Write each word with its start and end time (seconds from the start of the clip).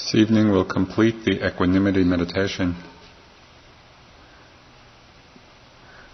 This 0.00 0.14
evening 0.14 0.50
we'll 0.50 0.64
complete 0.64 1.24
the 1.24 1.46
equanimity 1.46 2.04
meditation. 2.04 2.74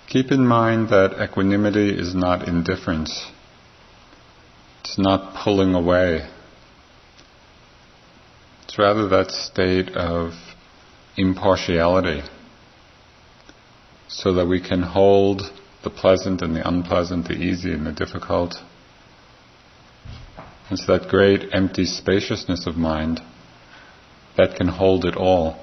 Keep 0.08 0.32
in 0.32 0.44
mind 0.44 0.88
that 0.88 1.22
equanimity 1.22 1.96
is 1.96 2.12
not 2.12 2.48
indifference. 2.48 3.26
It's 4.80 4.98
not 4.98 5.34
pulling 5.42 5.72
away. 5.72 6.28
It's 8.64 8.76
rather 8.76 9.08
that 9.08 9.30
state 9.30 9.90
of 9.96 10.32
impartiality 11.16 12.22
so 14.08 14.34
that 14.34 14.46
we 14.46 14.60
can 14.60 14.82
hold 14.82 15.42
the 15.84 15.90
pleasant 15.90 16.42
and 16.42 16.56
the 16.56 16.68
unpleasant, 16.68 17.28
the 17.28 17.34
easy 17.34 17.72
and 17.72 17.86
the 17.86 17.92
difficult. 17.92 18.56
It's 20.70 20.86
that 20.88 21.08
great 21.08 21.54
empty 21.54 21.84
spaciousness 21.84 22.66
of 22.66 22.76
mind 22.76 23.20
that 24.36 24.56
can 24.56 24.68
hold 24.68 25.04
it 25.04 25.16
all. 25.16 25.56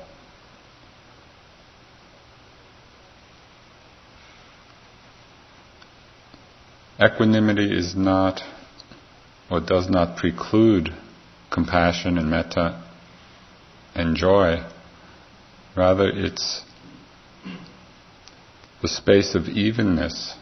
Equanimity 7.02 7.76
is 7.76 7.96
not 7.96 8.42
or 9.50 9.60
does 9.60 9.90
not 9.90 10.18
preclude 10.18 10.90
compassion 11.52 12.18
and 12.18 12.30
metta 12.30 12.84
and 13.94 14.16
joy. 14.16 14.58
Rather, 15.76 16.10
it's 16.10 16.64
the 18.82 18.88
space 18.88 19.36
of 19.36 19.48
evenness, 19.48 20.36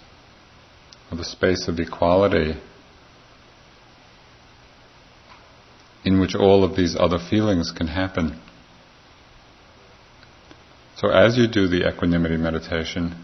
or 1.12 1.18
the 1.18 1.24
space 1.24 1.68
of 1.68 1.80
equality, 1.80 2.60
in 6.04 6.20
which 6.20 6.36
all 6.36 6.64
of 6.64 6.76
these 6.76 6.96
other 7.00 7.20
feelings 7.20 7.72
can 7.72 7.88
happen. 7.88 8.40
So 10.98 11.10
as 11.10 11.38
you 11.38 11.48
do 11.48 11.68
the 11.68 11.88
equanimity 11.88 12.38
meditation, 12.38 13.16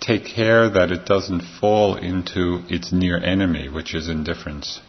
take 0.00 0.24
care 0.26 0.68
that 0.68 0.90
it 0.90 1.06
doesn't 1.06 1.42
fall 1.60 1.96
into 1.96 2.62
its 2.68 2.92
near 2.92 3.22
enemy, 3.22 3.68
which 3.68 3.94
is 3.94 4.08
indifference. 4.08 4.80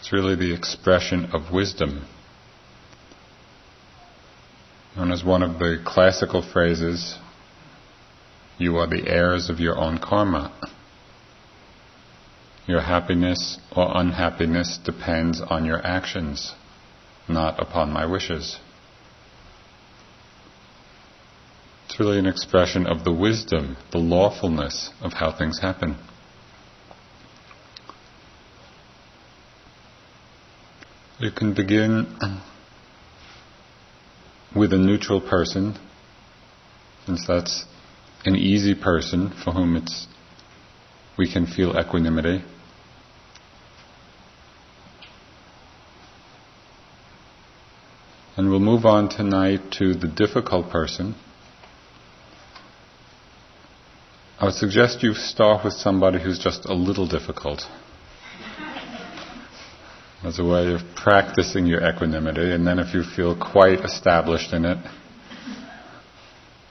It's 0.00 0.12
really 0.12 0.34
the 0.34 0.54
expression 0.54 1.30
of 1.32 1.52
wisdom. 1.52 2.06
Known 4.96 5.12
as 5.12 5.24
one 5.24 5.42
of 5.42 5.58
the 5.58 5.82
classical 5.84 6.42
phrases, 6.42 7.18
you 8.58 8.76
are 8.76 8.86
the 8.86 9.06
heirs 9.08 9.50
of 9.50 9.60
your 9.60 9.76
own 9.76 9.98
karma. 9.98 10.52
Your 12.66 12.80
happiness 12.80 13.58
or 13.74 13.96
unhappiness 13.96 14.78
depends 14.84 15.40
on 15.40 15.64
your 15.64 15.84
actions, 15.86 16.54
not 17.28 17.60
upon 17.60 17.92
my 17.92 18.06
wishes. 18.06 18.58
It's 21.84 22.00
really 22.00 22.18
an 22.18 22.26
expression 22.26 22.86
of 22.86 23.04
the 23.04 23.12
wisdom, 23.12 23.76
the 23.92 23.98
lawfulness 23.98 24.90
of 25.00 25.12
how 25.12 25.36
things 25.36 25.60
happen. 25.60 25.96
You 31.18 31.30
can 31.30 31.54
begin 31.54 32.18
with 34.54 34.72
a 34.72 34.78
neutral 34.78 35.20
person, 35.20 35.78
since 37.06 37.26
that's 37.26 37.64
an 38.26 38.34
easy 38.34 38.74
person 38.74 39.32
for 39.44 39.52
whom 39.52 39.76
it's 39.76 40.08
we 41.16 41.32
can 41.32 41.46
feel 41.46 41.78
equanimity. 41.78 42.44
And 48.36 48.50
we'll 48.50 48.60
move 48.60 48.84
on 48.84 49.08
tonight 49.08 49.60
to 49.78 49.94
the 49.94 50.08
difficult 50.08 50.70
person. 50.70 51.14
I 54.38 54.44
would 54.44 54.54
suggest 54.54 55.02
you 55.02 55.14
start 55.14 55.64
with 55.64 55.72
somebody 55.72 56.22
who's 56.22 56.38
just 56.38 56.66
a 56.66 56.74
little 56.74 57.06
difficult 57.06 57.62
as 60.22 60.38
a 60.38 60.44
way 60.44 60.74
of 60.74 60.80
practicing 60.94 61.66
your 61.66 61.82
equanimity, 61.88 62.52
and 62.52 62.66
then 62.66 62.78
if 62.78 62.92
you 62.92 63.04
feel 63.04 63.34
quite 63.34 63.80
established 63.80 64.52
in 64.52 64.64
it, 64.64 64.78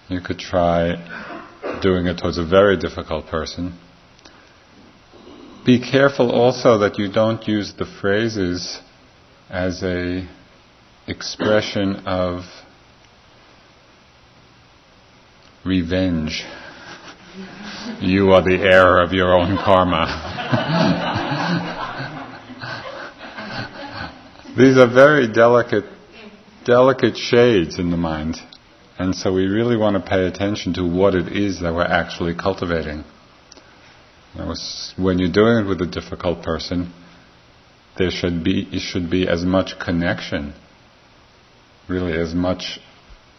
you 0.10 0.22
could 0.22 0.38
try 0.38 0.94
doing 1.82 2.08
it 2.08 2.18
towards 2.18 2.38
a 2.38 2.46
very 2.46 2.78
difficult 2.78 3.28
person. 3.28 3.78
Be 5.66 5.80
careful 5.80 6.32
also 6.32 6.80
that 6.80 6.98
you 6.98 7.12
don't 7.12 7.48
use 7.48 7.74
the 7.78 7.86
phrases 7.86 8.80
as 9.50 9.84
a 9.84 10.28
expression 11.08 11.96
of 12.06 12.44
revenge 15.64 16.46
you 18.02 18.32
are 18.32 18.42
the 18.42 18.58
heir 18.62 19.02
of 19.02 19.12
your 19.12 19.34
own 19.34 19.58
karma. 19.58 20.06
These 24.58 24.78
are 24.78 24.88
very 24.88 25.28
delicate, 25.32 25.86
delicate 26.66 27.18
shades 27.18 27.78
in 27.78 27.92
the 27.92 27.98
mind. 27.98 28.38
And 28.98 29.16
so 29.16 29.34
we 29.34 29.46
really 29.46 29.76
want 29.76 29.96
to 29.96 30.10
pay 30.10 30.26
attention 30.26 30.74
to 30.76 30.84
what 30.84 31.16
it 31.16 31.36
is 31.36 31.62
that 31.62 31.74
we're 31.74 31.84
actually 31.84 32.34
cultivating. 32.34 33.04
when 34.36 35.20
you're 35.20 35.32
doing 35.32 35.66
it 35.66 35.68
with 35.68 35.82
a 35.82 35.88
difficult 35.88 36.44
person, 36.44 36.94
there 37.98 38.12
should 38.12 38.44
be, 38.44 38.68
it 38.72 38.80
should 38.80 39.10
be 39.10 39.28
as 39.28 39.44
much 39.44 39.80
connection, 39.80 40.54
really 41.88 42.14
as 42.14 42.34
much 42.34 42.80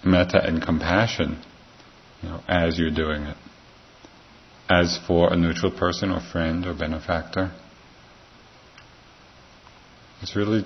metta 0.05 0.43
and 0.43 0.62
compassion, 0.62 1.43
you 2.23 2.28
know, 2.28 2.41
as 2.49 2.78
you're 2.78 2.91
doing 2.91 3.23
it 3.23 3.37
as 4.69 4.99
for 5.06 5.33
a 5.33 5.37
neutral 5.37 5.71
person 5.71 6.11
or 6.11 6.21
friend 6.21 6.67
or 6.67 6.75
benefactor. 6.75 7.53
It's 10.23 10.34
really 10.34 10.65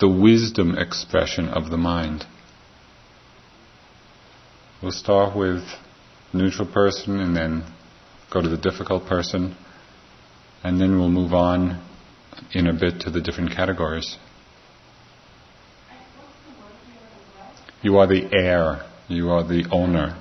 the 0.00 0.08
wisdom 0.08 0.76
expression 0.76 1.48
of 1.48 1.70
the 1.70 1.76
mind. 1.76 2.26
We'll 4.82 4.92
start 4.92 5.36
with 5.36 5.62
neutral 6.32 6.66
person 6.66 7.20
and 7.20 7.36
then 7.36 7.64
go 8.30 8.40
to 8.40 8.48
the 8.48 8.56
difficult 8.56 9.06
person, 9.06 9.54
and 10.64 10.80
then 10.80 10.98
we'll 10.98 11.10
move 11.10 11.34
on 11.34 11.82
in 12.52 12.66
a 12.66 12.72
bit 12.72 13.00
to 13.00 13.10
the 13.10 13.20
different 13.20 13.50
categories. 13.50 14.16
You 17.82 17.98
are 17.98 18.06
the 18.06 18.26
heir, 18.32 18.86
you 19.08 19.30
are 19.30 19.46
the 19.46 19.66
owner, 19.70 20.16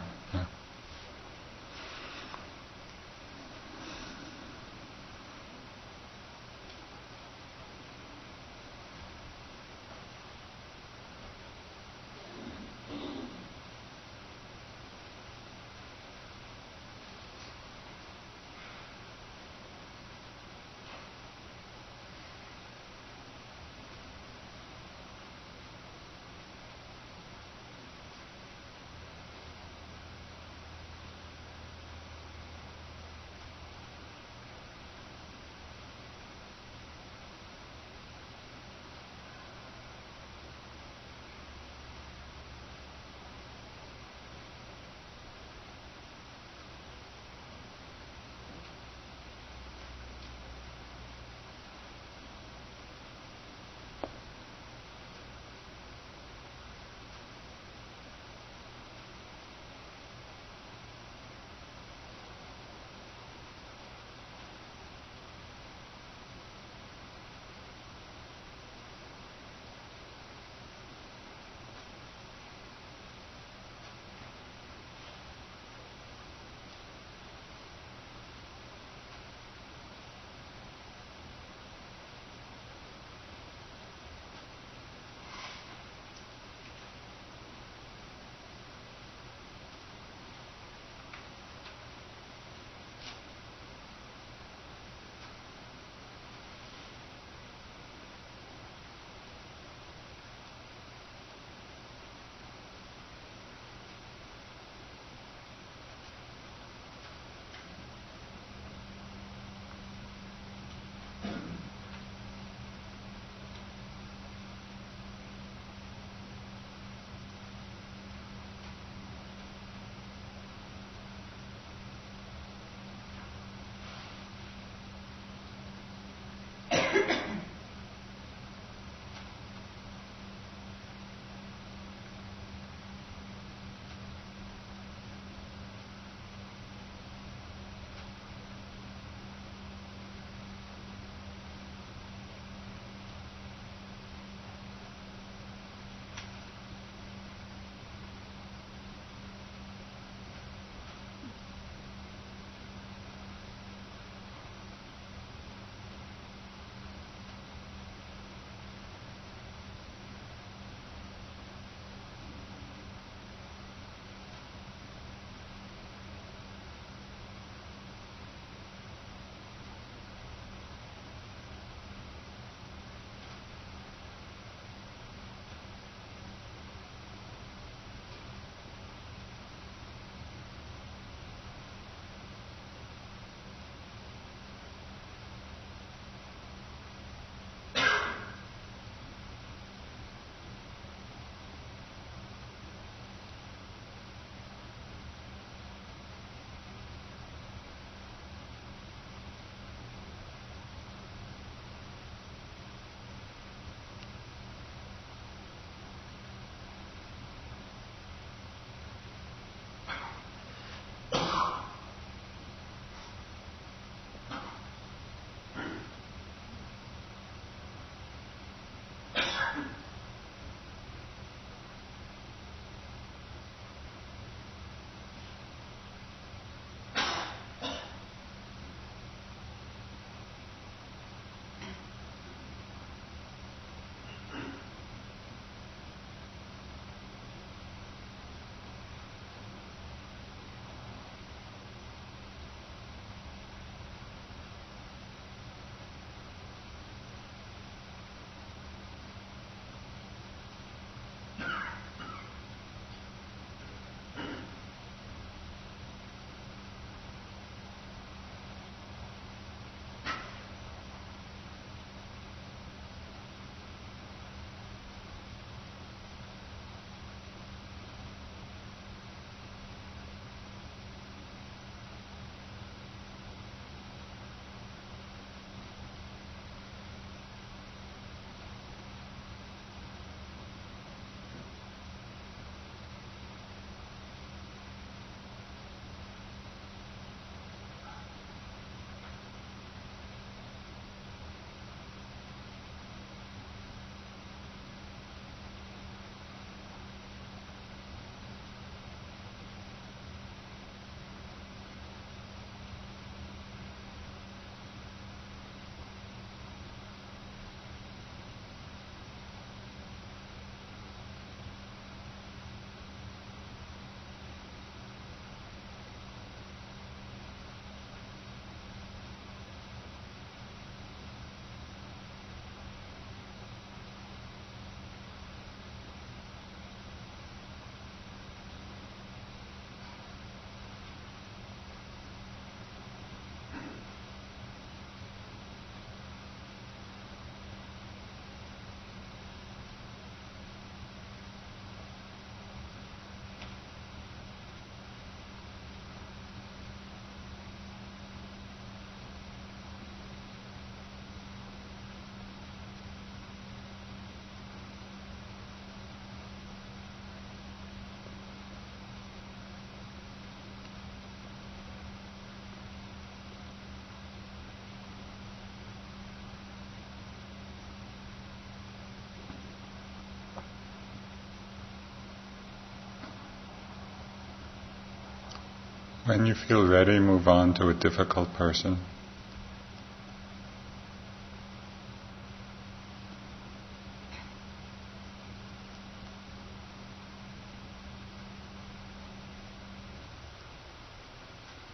When 376.10 376.26
you 376.26 376.34
feel 376.34 376.68
ready, 376.68 376.98
move 376.98 377.28
on 377.28 377.54
to 377.54 377.70
a 377.70 377.74
difficult 377.76 378.34
person. 378.34 378.80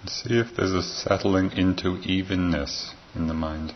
See 0.05 0.37
if 0.37 0.53
there's 0.57 0.73
a 0.73 0.83
settling 0.83 1.53
into 1.53 1.99
evenness 1.99 2.93
in 3.15 3.27
the 3.27 3.33
mind. 3.33 3.73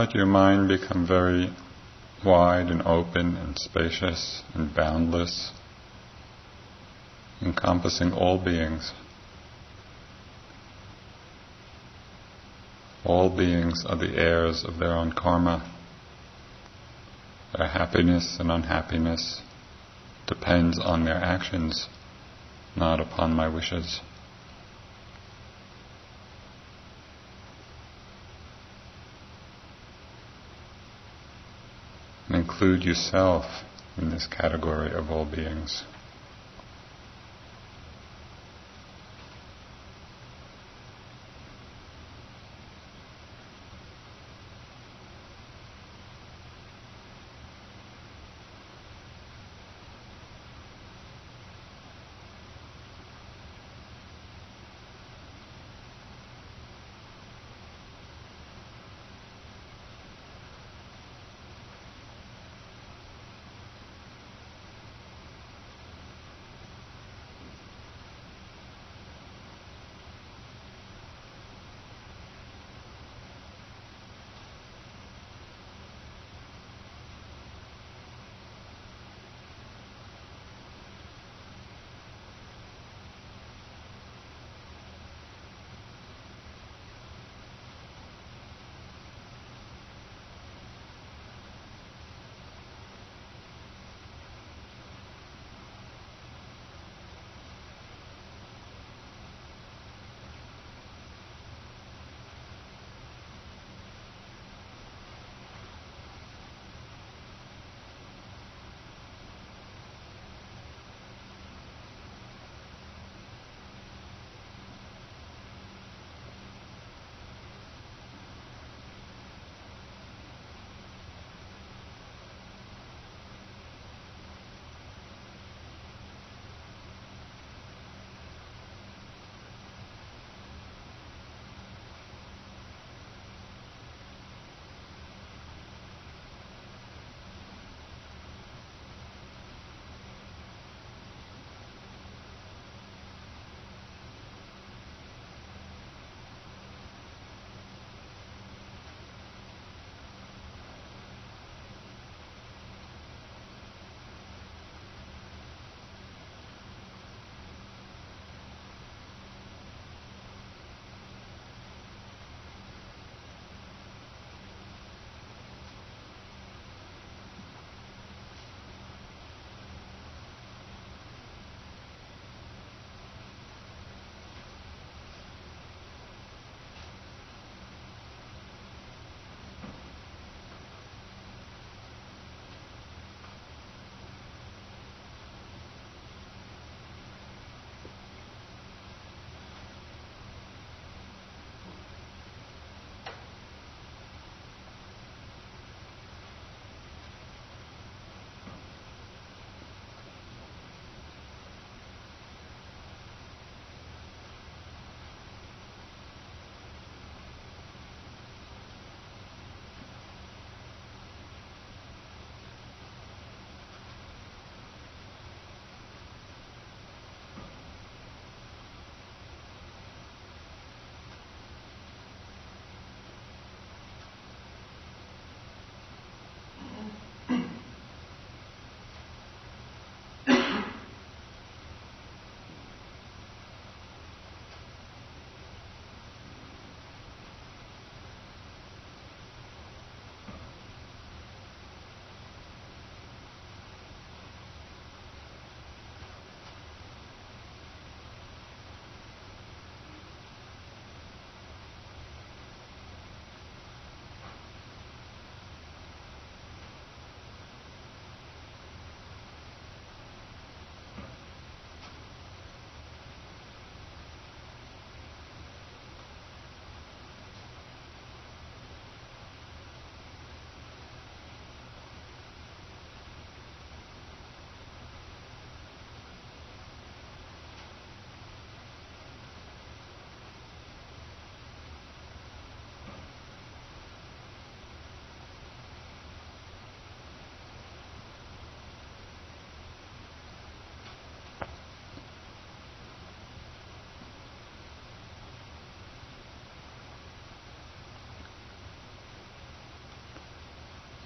Let 0.00 0.14
your 0.14 0.24
mind 0.24 0.66
become 0.66 1.06
very 1.06 1.54
wide 2.24 2.68
and 2.68 2.80
open 2.86 3.36
and 3.36 3.58
spacious 3.58 4.42
and 4.54 4.74
boundless, 4.74 5.52
encompassing 7.42 8.10
all 8.10 8.42
beings. 8.42 8.92
All 13.04 13.28
beings 13.28 13.84
are 13.86 13.96
the 13.98 14.16
heirs 14.16 14.64
of 14.64 14.78
their 14.78 14.92
own 14.92 15.12
karma. 15.12 15.70
Their 17.54 17.68
happiness 17.68 18.38
and 18.40 18.50
unhappiness 18.50 19.42
depends 20.26 20.78
on 20.78 21.04
their 21.04 21.22
actions, 21.22 21.90
not 22.74 23.00
upon 23.00 23.34
my 23.34 23.48
wishes. 23.48 24.00
And 32.32 32.48
include 32.60 32.84
yourself 32.84 33.64
in 33.96 34.10
this 34.10 34.26
category 34.26 34.92
of 34.92 35.10
all 35.10 35.24
beings. 35.24 35.82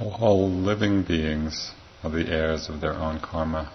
All 0.00 0.50
living 0.50 1.02
beings 1.02 1.70
are 2.02 2.10
the 2.10 2.28
heirs 2.28 2.68
of 2.68 2.80
their 2.80 2.94
own 2.94 3.20
karma. 3.20 3.70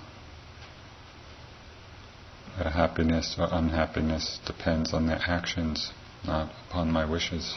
Their 2.57 2.71
happiness 2.71 3.37
or 3.39 3.47
unhappiness 3.51 4.39
depends 4.45 4.93
on 4.93 5.07
their 5.07 5.21
actions, 5.25 5.93
not 6.25 6.51
upon 6.67 6.91
my 6.91 7.05
wishes. 7.05 7.55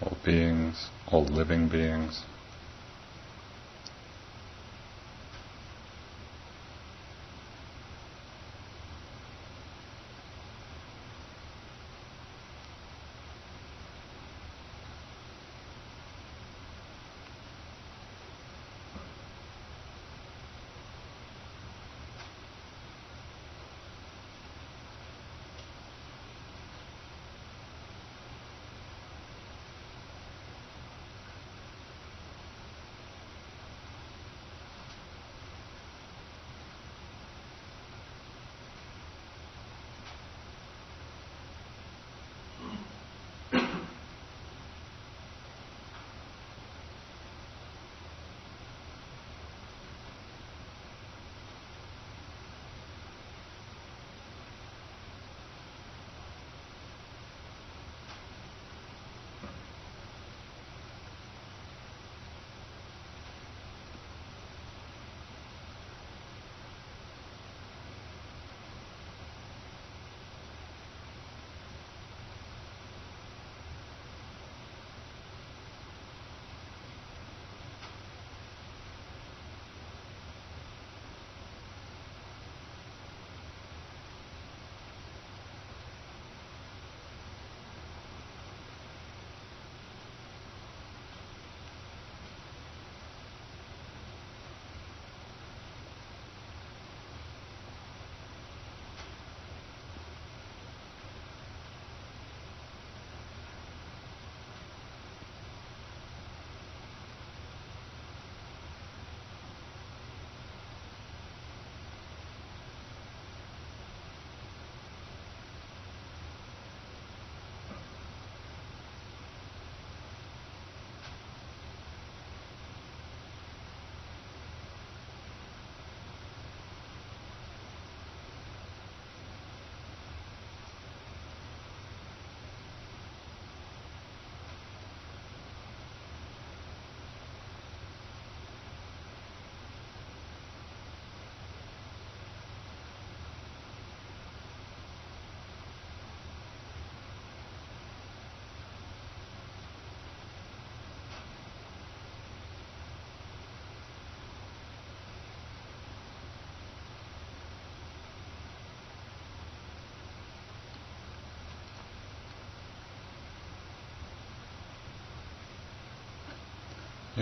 All 0.00 0.16
beings, 0.24 0.88
all 1.08 1.24
living 1.24 1.68
beings, 1.68 2.22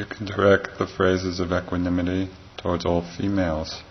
You 0.00 0.06
can 0.06 0.24
direct 0.24 0.78
the 0.78 0.86
phrases 0.86 1.40
of 1.40 1.52
equanimity 1.52 2.30
towards 2.56 2.86
all 2.86 3.02
females. 3.02 3.82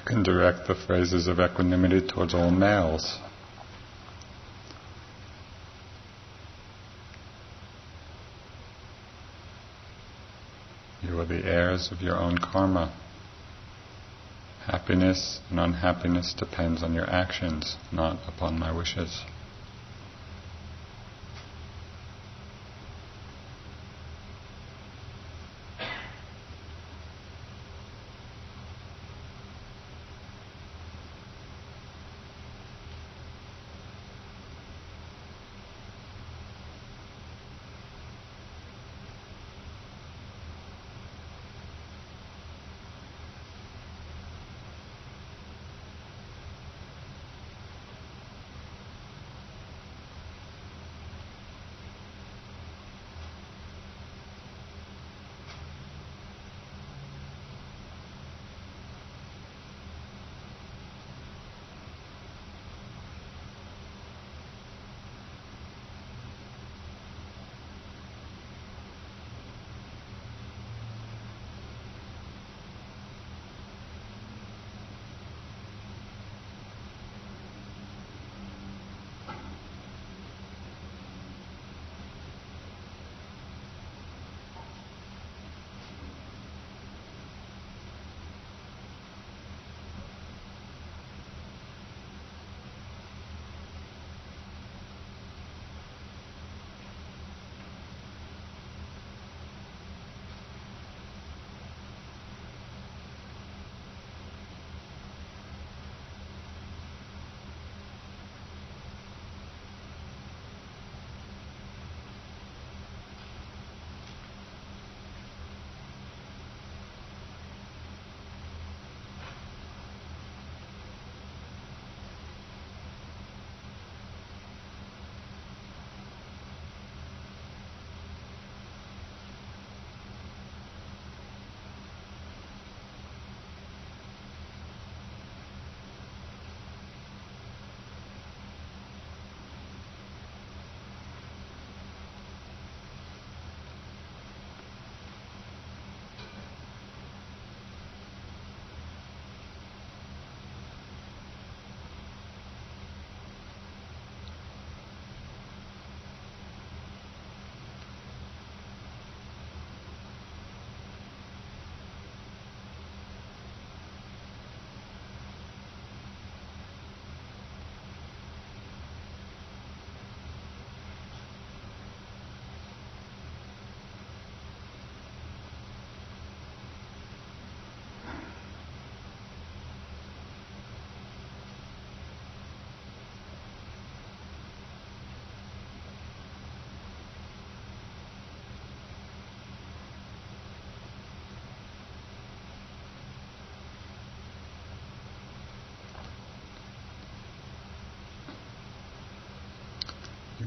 You 0.00 0.06
can 0.06 0.22
direct 0.22 0.66
the 0.66 0.74
phrases 0.74 1.26
of 1.26 1.38
equanimity 1.40 2.00
towards 2.00 2.32
all 2.32 2.50
males. 2.50 3.18
You 11.02 11.20
are 11.20 11.26
the 11.26 11.44
heirs 11.44 11.92
of 11.92 12.00
your 12.00 12.16
own 12.16 12.38
karma. 12.38 12.94
Happiness 14.64 15.40
and 15.50 15.60
unhappiness 15.60 16.32
depends 16.32 16.82
on 16.82 16.94
your 16.94 17.08
actions, 17.10 17.76
not 17.92 18.18
upon 18.26 18.58
my 18.58 18.72
wishes. 18.72 19.22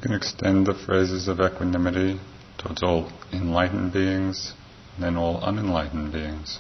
Can 0.04 0.12
extend 0.14 0.68
the 0.68 0.74
phrases 0.74 1.30
of 1.30 1.40
equanimity 1.40 2.20
towards 2.58 2.84
all 2.84 3.10
enlightened 3.32 3.94
beings 3.94 4.54
and 4.96 5.06
then 5.06 5.16
all 5.16 5.40
unenlightened 5.42 6.12
beings. 6.12 6.60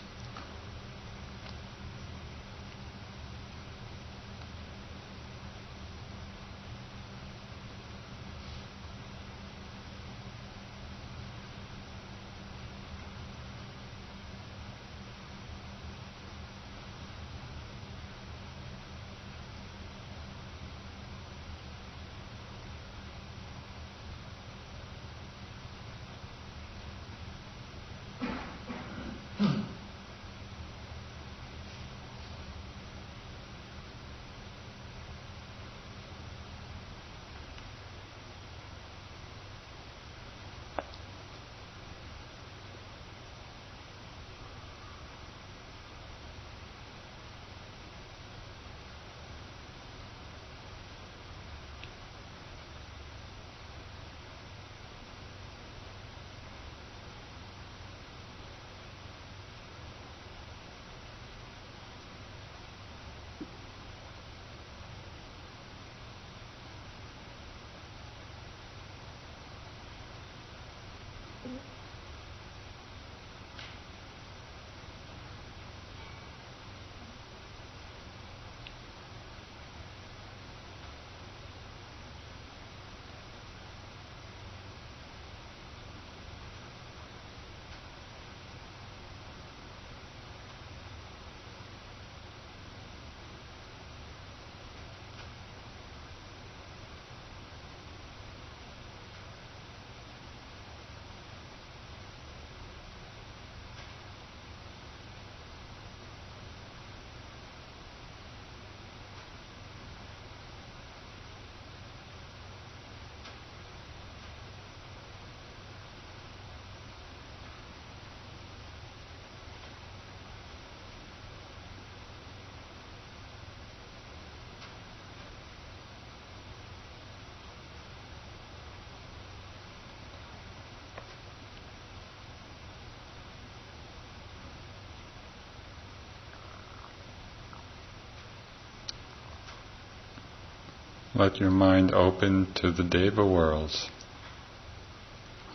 Let 141.15 141.39
your 141.39 141.51
mind 141.51 141.93
open 141.93 142.53
to 142.55 142.71
the 142.71 142.83
Deva 142.83 143.23
worlds, 143.23 143.87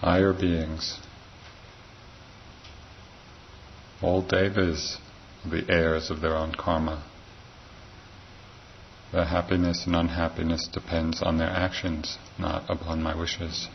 higher 0.00 0.32
beings. 0.32 1.00
All 4.00 4.22
Devas 4.22 4.98
are 5.44 5.50
the 5.50 5.68
heirs 5.68 6.10
of 6.10 6.20
their 6.20 6.36
own 6.36 6.52
karma. 6.52 7.02
Their 9.10 9.24
happiness 9.24 9.84
and 9.84 9.96
unhappiness 9.96 10.68
depends 10.68 11.22
on 11.22 11.38
their 11.38 11.50
actions, 11.50 12.18
not 12.38 12.70
upon 12.70 13.02
my 13.02 13.16
wishes. 13.16 13.68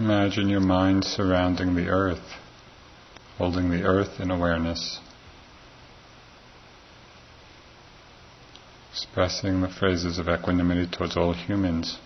Imagine 0.00 0.48
your 0.48 0.60
mind 0.60 1.04
surrounding 1.04 1.74
the 1.74 1.88
earth, 1.88 2.36
holding 3.36 3.70
the 3.70 3.82
earth 3.82 4.20
in 4.20 4.30
awareness, 4.30 5.00
expressing 8.90 9.60
the 9.60 9.68
phrases 9.68 10.18
of 10.18 10.28
equanimity 10.28 10.86
towards 10.86 11.14
all 11.16 11.34
humans. 11.34 11.98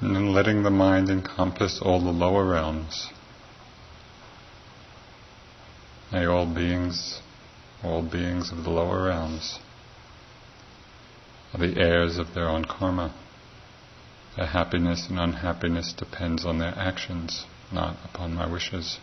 And 0.00 0.14
then 0.14 0.32
letting 0.32 0.62
the 0.62 0.70
mind 0.70 1.08
encompass 1.08 1.80
all 1.80 2.00
the 2.00 2.10
lower 2.10 2.44
realms. 2.44 3.10
May 6.12 6.26
all 6.26 6.46
beings, 6.46 7.20
all 7.82 8.02
beings 8.02 8.52
of 8.52 8.64
the 8.64 8.70
lower 8.70 9.04
realms, 9.04 9.58
are 11.52 11.60
the 11.60 11.80
heirs 11.80 12.18
of 12.18 12.34
their 12.34 12.48
own 12.48 12.64
karma. 12.64 13.14
Their 14.36 14.46
happiness 14.46 15.08
and 15.08 15.18
unhappiness 15.18 15.94
depends 15.94 16.44
on 16.44 16.58
their 16.58 16.74
actions, 16.76 17.46
not 17.72 17.96
upon 18.04 18.34
my 18.34 18.46
wishes. 18.46 18.98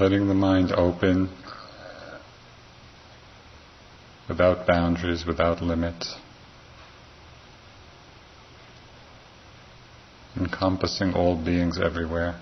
Letting 0.00 0.26
the 0.26 0.34
mind 0.34 0.72
open 0.72 1.30
without 4.28 4.66
boundaries, 4.66 5.24
without 5.26 5.62
limits, 5.62 6.16
encompassing 10.36 11.12
all 11.14 11.36
beings 11.36 11.78
everywhere. 11.80 12.40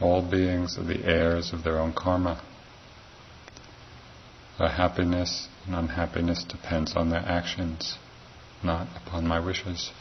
All 0.00 0.28
beings 0.28 0.76
are 0.78 0.84
the 0.84 1.04
heirs 1.04 1.52
of 1.52 1.62
their 1.62 1.78
own 1.78 1.92
karma. 1.92 2.42
Their 4.58 4.68
happiness 4.68 5.48
and 5.66 5.74
unhappiness 5.74 6.44
depends 6.44 6.96
on 6.96 7.10
their 7.10 7.24
actions, 7.24 7.96
not 8.62 8.88
upon 8.96 9.26
my 9.26 9.38
wishes. 9.38 9.92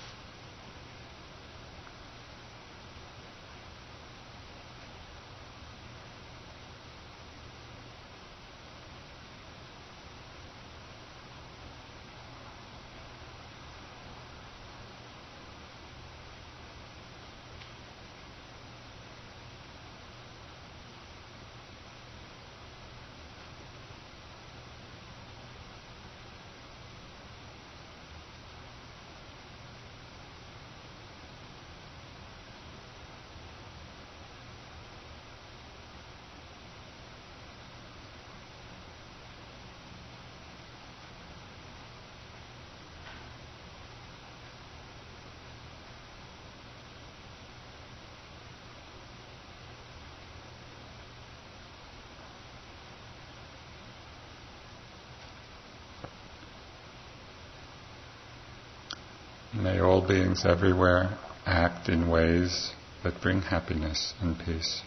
May 59.56 59.80
all 59.80 60.06
beings 60.06 60.46
everywhere 60.46 61.18
act 61.46 61.88
in 61.88 62.10
ways 62.10 62.74
that 63.04 63.22
bring 63.22 63.42
happiness 63.42 64.14
and 64.20 64.38
peace. 64.38 64.82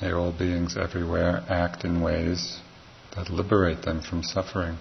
May 0.00 0.12
all 0.12 0.30
beings 0.30 0.76
everywhere 0.76 1.44
act 1.48 1.84
in 1.84 2.00
ways 2.00 2.60
that 3.16 3.30
liberate 3.30 3.82
them 3.82 4.00
from 4.00 4.22
suffering. 4.22 4.78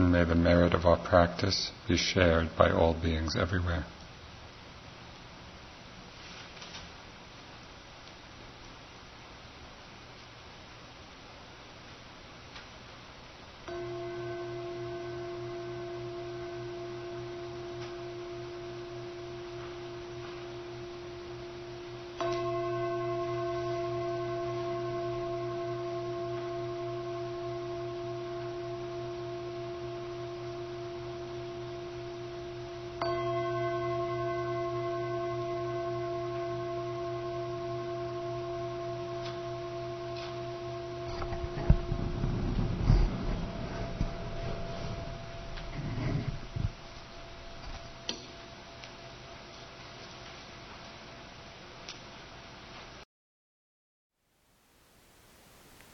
And 0.00 0.12
may 0.12 0.24
the 0.24 0.34
merit 0.34 0.72
of 0.72 0.86
our 0.86 0.96
practice 0.96 1.70
be 1.86 1.94
shared 1.94 2.56
by 2.56 2.70
all 2.70 2.94
beings 2.94 3.36
everywhere. 3.36 3.84